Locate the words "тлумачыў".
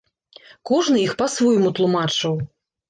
1.83-2.33